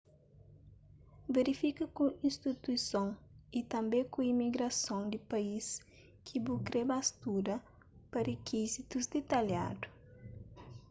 verifika 1.35 1.83
ku 1.95 2.05
istituison 2.29 3.07
ytanbê 3.59 3.99
ku 4.13 4.19
imigrason 4.33 5.01
di 5.11 5.19
país 5.31 5.65
ki 6.25 6.35
bu 6.45 6.53
kre 6.67 6.81
ba 6.89 6.97
studa 7.09 7.55
pa 8.11 8.19
rikizitus 8.27 9.05
ditalhadu 9.13 9.87